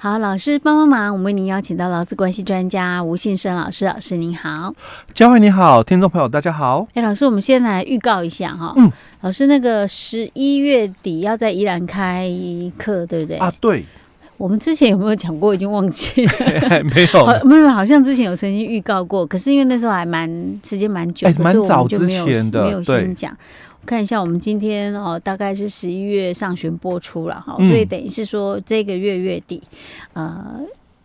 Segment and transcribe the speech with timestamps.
[0.00, 4.72] 好，老师帮帮忙，我们为您邀请到劳资关系专家吴信生老师，老师您好，
[5.12, 6.86] 佳慧你好，听众朋友大家好。
[6.94, 8.88] 哎，老师，我们先来预告一下哈，嗯，
[9.22, 12.30] 老师那个十一月底要在宜兰开
[12.78, 13.38] 课，对不对？
[13.38, 13.84] 啊，对。
[14.36, 15.52] 我们之前有没有讲过？
[15.52, 16.32] 已经忘记了，
[16.94, 20.30] 没有，没有，好像之前有曾经预告过，可是因为那时候还蛮
[20.62, 23.36] 时间蛮久，哎，蛮早之前的，没有先讲。
[23.88, 29.62] 看一下，我们今天哦，大概是十一月上旬播出了哈，所以等于是说这个月月底，
[30.12, 30.60] 呃，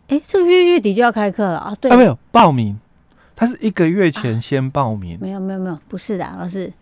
[0.09, 1.73] 哎，这个月月底就要开课了啊？
[1.79, 2.77] 对，没有报名，
[3.37, 6.73] 他是一个月前先报名，没有没有没有，不是的，老师，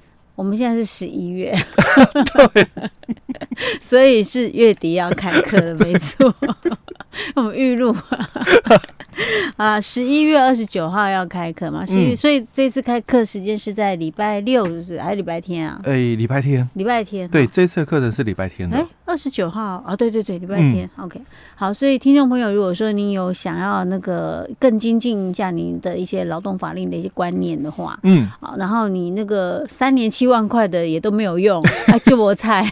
[0.42, 1.56] 我们现在是十一月，
[2.52, 2.68] 对，
[3.80, 6.34] 所以是月底要开课的，没错，
[7.38, 7.96] 我们预录。
[9.58, 11.86] 啊，十一月二十九号要开课嘛？
[11.86, 15.00] 十一月，所以这次开课时间是在礼拜六，是不是？
[15.00, 15.80] 还是礼拜天啊？
[15.84, 17.30] 哎，礼拜天，礼拜天。
[17.30, 18.78] 对，这次课程是礼拜天的。
[18.78, 20.90] 哎，二十九号啊，对对对，礼拜天。
[20.96, 21.22] OK，
[21.56, 32.66] 好，所以听众朋友，如果说你有想要那个更精进一下您的一些劳动法令的一些观念的话，嗯，好，然后你那个三年七万块的也都没有用， 啊，就我猜，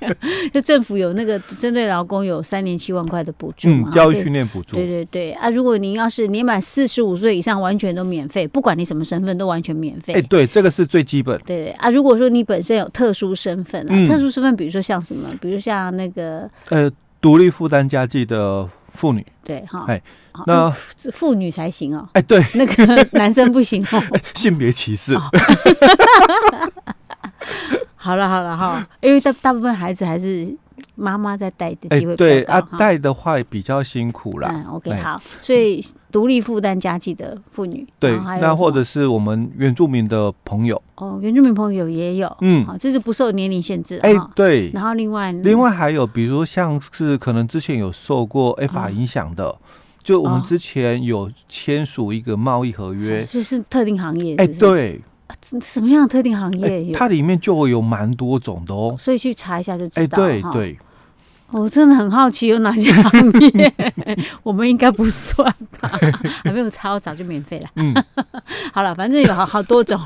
[0.52, 3.90] 就政府有那个针对劳工有三年七万块的补助嘛？
[3.90, 4.76] 教育训练补助。
[4.76, 10.14] 对对对啊，如果您要是年满四十五岁以上，完全都免费，不管你什么身份，都完全免费。
[10.14, 11.38] 哎，对，这个是最基本。
[11.44, 19.26] 对对啊，如果说你本身有特殊身份啊，特殊身份，比如说像什么，比如像那个呃，独立负担家计的妇女。
[19.44, 20.00] 对哈，哎，
[20.46, 20.70] 那
[21.12, 22.08] 妇女才行哦。
[22.12, 24.00] 哎，对， 那个男生不行哦，
[24.34, 25.12] 性别歧视。
[27.96, 30.56] 好了好了哈，因为大大部分孩子还是。
[30.94, 34.50] 妈妈在带的机会比较高，对啊，带的话也比较辛苦啦。
[34.50, 44.70] 嗯，OK，好，所以独立负担家计的妇女，对，那或者是我们原住民的朋友，哦，原住民朋友也有，嗯，好，这是不受年龄限制，哎，对。
[44.70, 49.54] 然后另外，另外还有，比如像是可能之前有受过 F 法影响的，
[50.02, 55.00] 就我们之前有签署一个贸易合约，就是特定行业，哎，对，
[55.62, 56.92] 什么样的特定行业？
[56.92, 60.78] 它里面就会有蛮多种的哦，所以去查一下就知道，哎，对对。
[61.52, 63.74] 我真的很好奇有哪些行业，
[64.44, 65.44] 我们应该不算
[65.80, 65.90] 吧？
[66.44, 67.68] 还没有查，我早就免费了。
[67.74, 67.92] 嗯，
[68.72, 69.98] 好了，反正有好好多种。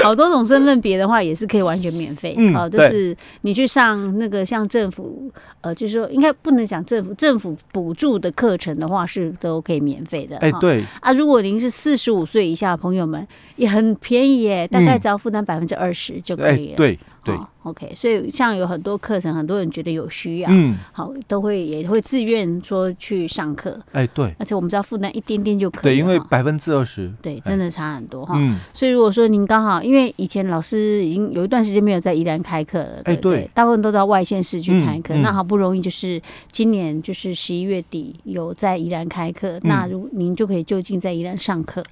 [0.04, 5.30] 好多种身份别的话也是可以完全免费，嗯，好，就是你去上那个像政府，
[5.60, 10.82] 呃，就是说应该不能讲政府政府补助的课程的话是都可以免费的，哎，对。
[11.00, 35.14] 啊，如果您是四十五岁以下的朋友们也很便宜耶，大概只要负担百分之二十就可以了，对对，OK，所以像有很多课程，很多人觉得有需要，嗯，好，都会也会自愿说去上课，哎，对，而且我们只要负担一点点就可以，对，因为百分之二十，对，真的差很多哈，嗯，所以如果说您刚好因为以前老师已经有一段时间没有在宜兰开课了，对，对，对，大部分都到外县市去开课。
[35.14, 36.20] 嗯嗯、那好不容易就是
[36.50, 41.82] 今年就是十一月底有在宜兰开课，嗯、那如您就可以就近在宜兰上课。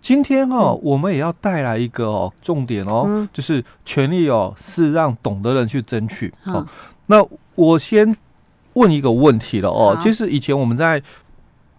[0.00, 6.32] 今天哦，嗯、我们也要带来一个哦重点哦，嗯、就是权利哦是让懂的人去争取。
[6.44, 6.66] 好、哦，
[7.06, 8.16] 那我先
[8.74, 11.02] 问一个问题了哦，好其实以前我们在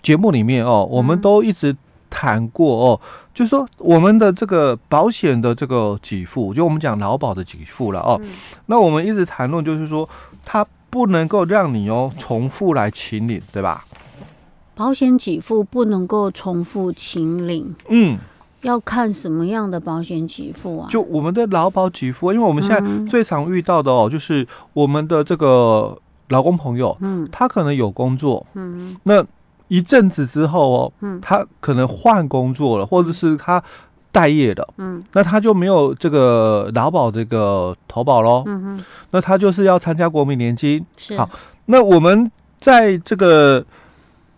[0.01, 1.75] 节目里面哦，我们都一直。
[2.09, 3.01] 谈过哦，
[3.33, 8.17] 就是说我们的这个保险的这个给付，就我们讲劳保的给付了哦。
[8.23, 8.29] 嗯、
[8.67, 10.07] 那我们一直谈论，就是说
[10.45, 13.83] 它不能够让你哦重复来请领，对吧？
[14.77, 18.17] 保险给付不能够重复请领，嗯，
[18.61, 20.87] 要看什么样的保险给付啊？
[20.89, 25.97] 就我们的劳保给付，因为我们现在最常遇到的哦，就是我们的这个
[26.29, 29.25] 劳工朋友，嗯，他可能有工作，嗯，那。
[29.69, 33.61] 一阵子之后哦，嗯，他可能换工作了，或者是他
[34.13, 41.17] 待业了，嗯，那他就没有这个劳保这个投保喽，嗯哼，那他就是要参加国民年金，是。
[41.17, 41.29] 好。
[41.65, 43.61] 那我们在这个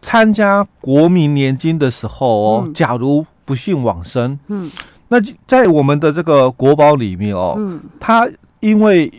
[0.01, 4.71] 参加国民年金的时候哦，嗯，假如不幸往生，嗯，
[5.09, 8.29] 那在我们的这个国保里面哦，嗯，他
[8.59, 9.11] 因为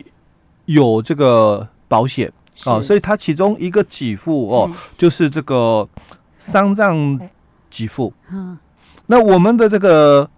[0.65, 2.31] 有这个保险。
[2.65, 5.87] 哦，所以它其中一个给付哦，嗯、就是这个
[6.37, 7.19] 丧葬
[7.71, 8.13] 给付。
[8.31, 8.55] 嗯，
[9.07, 10.29] 那我们的这个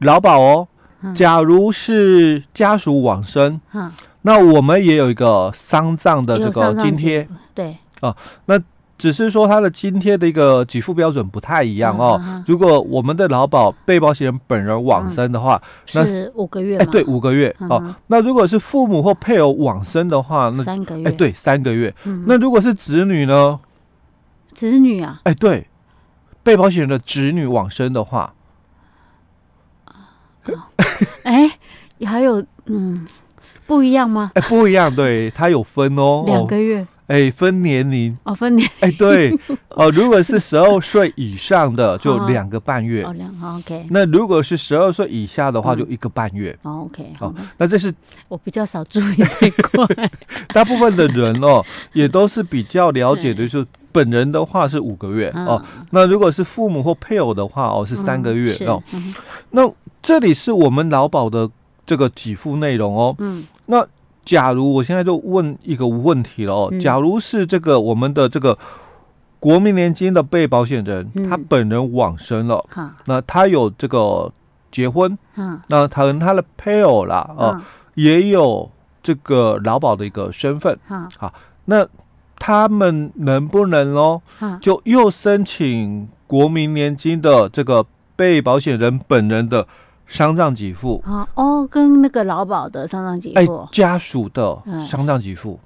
[0.00, 0.68] 劳保哦，
[1.00, 7.26] 嗯、假如是家属往生，嗯，那我们也有一个丧葬的这个津贴。
[7.54, 8.56] 对，哦，那。
[8.98, 12.20] 只是说他的津贴的一个给付标准不太一样哦。
[12.46, 15.60] 如果我们的劳保被保险人本人往生的话，
[15.94, 16.78] 那是五个月。
[16.78, 17.94] 哎，对，五个月哦。
[18.06, 21.08] 那如果是父母或配偶往生的话，那三个月。
[21.08, 21.92] 哎，对，三个月。
[22.26, 23.58] 那如果是子女呢？
[24.54, 25.20] 子女啊？
[25.24, 25.66] 哎，对，
[26.42, 28.34] 被保险人的子女往生的话，
[31.24, 31.50] 哎，
[32.04, 33.04] 还有嗯，
[33.66, 34.30] 不一样吗？
[34.34, 36.22] 哎，不一样，对，他有分哦。
[36.26, 36.86] 两个月。
[37.08, 39.36] 哎，分年龄哦，分年哎，对
[39.70, 43.86] 哦，如果是十二岁以上的，就两个半月哦，两 OK。
[43.90, 46.56] 那如果是十二岁以下的话，就一个半月。
[46.62, 47.12] 哦，OK。
[47.18, 47.92] 哦，那这是
[48.28, 49.86] 我比较少注意这一块。
[50.54, 51.62] 大部分的人哦，
[51.92, 55.62] 也都是比较了解的，就是本人的话是五个月哦。
[55.90, 58.82] 那如果是父母或配偶的话哦，是三个月哦。
[59.50, 59.70] 那
[60.00, 61.50] 这里是我们劳保的
[61.84, 63.14] 这个给付内容哦。
[63.18, 63.44] 嗯。
[63.66, 63.86] 那。
[64.24, 68.56] 假如我现在就问一个问题了哦，嗯、假如是这个我们的这个
[69.40, 74.32] 国民年金的被保险人，嗯、他本人往生了，嗯、那他有这个
[74.70, 77.60] 结婚，嗯、那他跟他的配偶啦，
[77.94, 78.70] 也有
[79.02, 81.34] 这个劳保的一个身份，嗯、好，
[81.64, 81.84] 那
[82.38, 87.84] 他们能不能哦，嗯、就又申请国民年金的这个
[88.14, 89.66] 被保险人本人的？
[90.06, 95.58] 丧葬给付啊哦，跟那个劳保的丧葬给付，哎，家属的丧葬给付，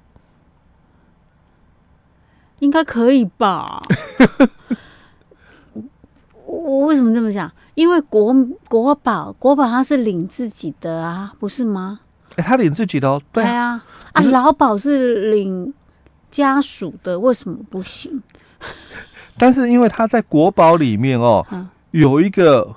[2.59, 3.81] 应该可以吧？
[6.45, 7.51] 我为什么这么想？
[7.75, 8.33] 因为国
[8.69, 11.99] 国保国保他是领自己的啊，不是吗？
[12.37, 13.83] 哎，他领自己的哦，对啊，
[14.13, 15.73] 啊，劳保是领
[16.31, 18.23] 家属的，为什么不行？
[19.37, 21.45] 但是因为他在国保里面哦，
[21.91, 22.75] 有一个。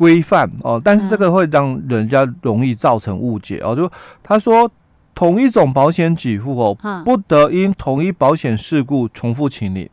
[0.00, 3.76] 规范哦，但是这个会让人家容易造成误解哦。
[3.76, 3.90] 就
[4.22, 4.70] 他说，
[5.14, 6.74] 同一种保险给付哦，
[7.04, 9.90] 不得因同一保险事故重复请理。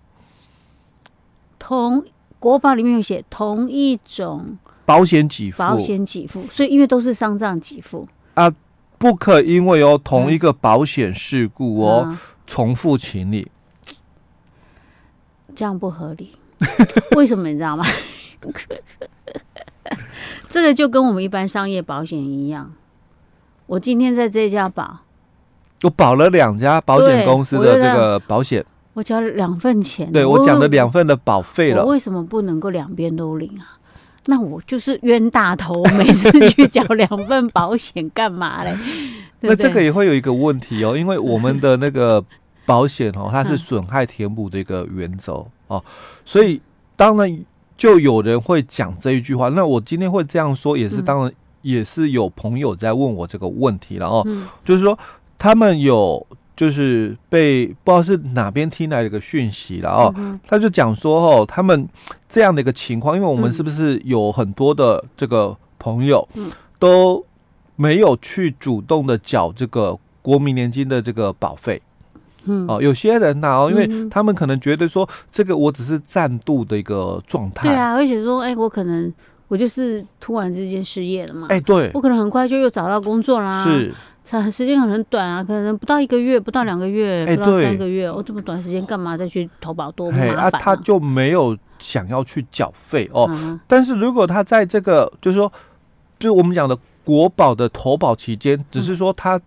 [1.59, 2.05] 同
[2.39, 8.49] 国保里面有写同一种保险给付，保险给付，所以因为都是丧葬给付啊，
[8.97, 13.51] 不可因为哦同一个保险事故哦、嗯、重复请理，
[15.53, 16.31] 这样不合理。
[17.17, 17.85] 为什么你知道吗？
[20.49, 22.71] 这个就跟我们一般商业保险一样，
[23.65, 24.99] 我今天在这家保，
[25.83, 33.79] 我保了两家保险公司的这个保险，我交了两份钱，对我讲了两份的保费了，我为什么不能够两边都领啊？
[34.25, 38.75] 那我就是冤大头，每次去交两份保险干嘛嘞？
[39.39, 42.21] 那这个也会有一个问题哦，因为我们的那个
[42.65, 45.81] 保险哦，它是损害填补的一个原则哦，
[46.25, 46.59] 所以
[46.97, 47.45] 当然。
[47.77, 51.31] 就有人会讲这一句话，那我今天会这样说，也是当然，
[51.61, 54.97] 也是有朋友在问我这个问题了哦，嗯、就是说
[55.37, 56.25] 他们有
[56.55, 61.87] 就是被不知道是哪边听来的一个讯息了哦，嗯、他就讲说哦，他们
[62.27, 66.27] 这样的一个情况，因为我们是不是有很多的这个朋友
[66.79, 67.23] 都
[67.75, 71.79] 没有去主动的缴这个国民年金的这个保费。
[72.47, 77.67] 嗯，哦，有些人呐，哦，因为他们可能觉得说，这个我只是暂度的一个状态。
[77.67, 79.13] 对啊，而且说，哎，我可能
[79.47, 81.47] 我就是突然之间失业了嘛。
[81.49, 83.63] 哎，对，我可能很快就又找到工作啦。
[83.63, 90.51] 是，才时间很短啊，可能不到一个月，不到两个月，不到三个月，我这么短时间干嘛再去投保，多麻烦啊！
[90.51, 93.29] 他就没有想要去缴费哦。
[93.67, 95.51] 但是如果他在这个，就是说，
[96.17, 99.39] 就是我们讲的国保的投保期间，只是说他。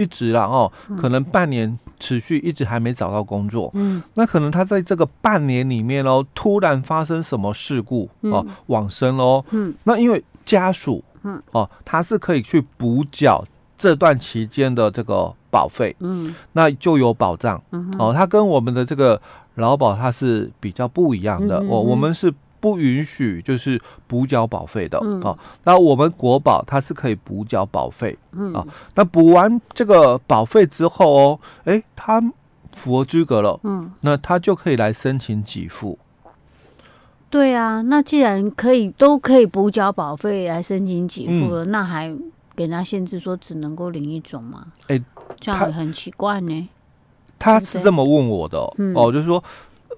[0.00, 11.40] 一直啦哦，可能半年持续一直还没找到工作，嗯，那可能他在这个半年里面哦，突然发生什么事故哦，往生喽，嗯，那因为家属，嗯。
[11.52, 13.44] 哦，他是可以去补缴
[13.76, 19.20] 这段期间的这个保费，嗯，那就有保障，嗯哦，他跟我们的这个
[19.56, 22.32] 劳保他是比较不一样的哦，我们是。
[22.60, 25.36] 不允许就是补缴保费的、嗯、啊。
[25.64, 28.66] 那我们国保它是可以补缴保费，嗯啊。
[28.94, 32.20] 那补完这个保费之后哦，哎，他
[32.72, 35.98] 符合资格了，嗯，那他就可以来申请给付。
[37.30, 42.08] 对啊，那既然可以都可以补缴保费来申请给付了，嗯、那还
[42.54, 44.66] 给人家限制说只能够领一种吗？
[44.88, 45.00] 哎，
[45.40, 46.68] 这样也很奇怪呢。
[47.38, 49.42] 他是这么问我的哦，嗯、哦就是说。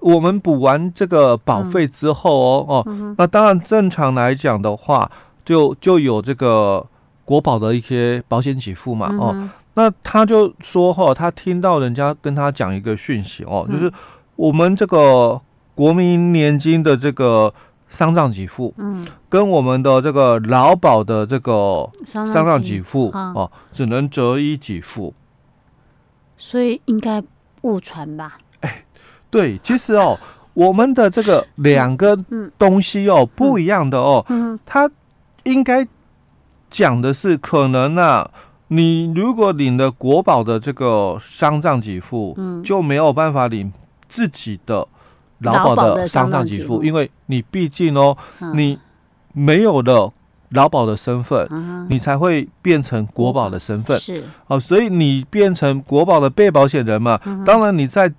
[0.03, 5.09] 我们补完这个保费之后哦、嗯、哦，嗯、那当然正常来讲的话，
[5.45, 6.85] 就就有这个
[7.23, 9.49] 国保的一些保险给付嘛、嗯、哦。
[9.75, 13.91] 那他就说哈、哦，他听到人家跟他讲一个讯息哦，嗯、就是
[14.35, 15.41] 我们这个
[15.73, 17.53] 国民年金的这个
[17.87, 25.13] 丧葬给付，嗯，跟我们的这个劳保的这个丧葬给付哦，只能择一给付，
[26.37, 27.23] 所以应该
[27.61, 28.37] 误传吧。
[29.33, 30.15] 对，其实哦，
[30.53, 32.15] 我们的这个两个
[32.59, 34.23] 东西哦不一样的哦，
[34.63, 34.87] 它
[35.41, 35.87] 应该
[36.69, 38.29] 讲的是可能啊，
[38.67, 43.73] 你如果领了国保的这个丧葬给付，就没有办法领
[44.07, 44.87] 自己的
[45.39, 48.15] 劳保的丧葬给付，因为你毕竟哦，
[48.53, 48.77] 你
[49.33, 50.13] 没有了
[50.49, 53.99] 劳保的身份，你才会变成国保的身份。
[53.99, 54.23] 是。
[54.45, 58.13] 哦，所以你变成国保的被保险人嘛，当然你在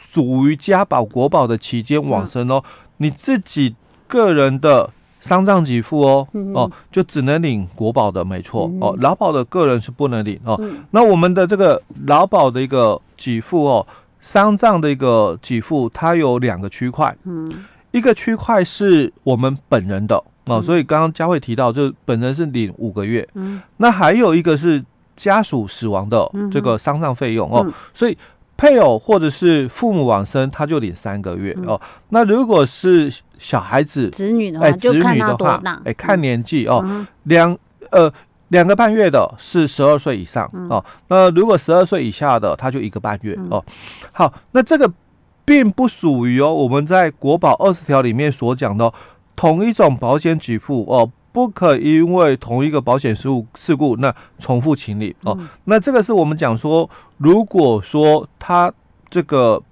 [0.00, 2.64] 属于家保国保的期间往生哦，
[2.96, 3.74] 你自己
[4.08, 4.90] 个人的。
[5.22, 10.58] 丧葬给付哦，哦，就只能领国保的，没错哦，劳保的个人是不能领哦。
[10.92, 13.86] 那我们的这个劳保的一个给付哦，
[14.18, 17.14] 丧葬的一个给付，它有两个区块，
[17.90, 23.28] 一个区块是我们本人的哦，所以刚刚佳慧提到，就本人是领五个月，
[23.76, 24.82] 那还有一个是
[25.14, 28.16] 家属死亡的这个丧葬费用哦，所以。
[28.60, 31.80] 配偶或者是父母往生，他就领三个月、嗯、哦。
[32.10, 36.84] 那如果是小孩子、子女的话，哎，子女的话，哎，看年纪哦。
[37.22, 37.56] 两
[37.88, 38.12] 呃
[38.48, 40.84] 两个半月的是十二岁以上、嗯、哦。
[41.08, 43.64] 那如果十二岁以下的，他就一个半月、嗯、哦。
[44.12, 44.92] 好，那这个
[45.46, 48.92] 并不属于哦我们在国保二十条里面所讲的
[49.34, 51.10] 同一种保险给付哦。
[51.32, 55.14] 不可因为同一个保险事故事故，那重复请理。
[55.22, 55.38] 哦。
[55.64, 58.72] 那这个是我们讲说，如果说他
[59.08, 59.62] 这个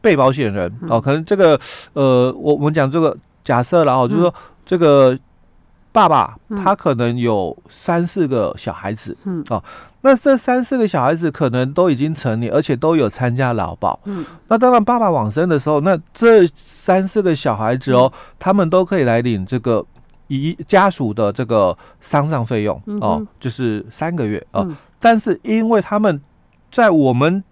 [0.00, 1.58] 被保险人哦，可能这个
[1.94, 4.32] 呃，我我们讲这个假设了哦，就是说
[4.64, 5.18] 这个
[5.90, 9.44] 爸爸他可能有三四个小孩子，嗯。
[9.48, 9.62] 哦，
[10.02, 19.84] 那这三四个小孩子可能都已经成年，而且都有参加劳保，嗯，那当然爸爸往生的时候，那这三四个小孩子哦，他们都可以来领这个。
[20.28, 24.66] 以家属的这个丧葬费用哦，就是三个月哦。
[24.98, 26.20] 但是因为他们
[26.70, 27.42] 在我们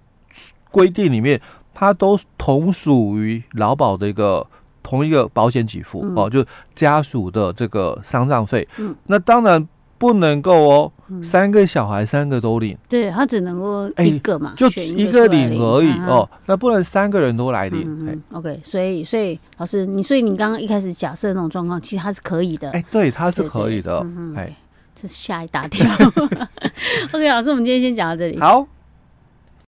[0.71, 1.41] 规定里面，
[1.75, 4.47] 它都同属于劳保的一个
[4.83, 8.67] 同一个保险给付哦，就家属的这个丧葬费。
[9.07, 9.69] 那当然。
[9.99, 18.23] 不能够哦，三个小孩三个都领，对他只能够一个嘛，就一个领而已哦，那不能三个人都来领。
[18.33, 22.71] OK，所以所以老师，你所以你刚刚一开始假设那种状况，其实他是可以的。
[22.71, 24.05] 哎，对，他是可以的。
[24.35, 24.55] 哎，
[24.95, 25.87] 这吓一大跳。
[27.13, 28.39] OK，老师，我们今天先讲到这里。
[28.39, 28.67] 好。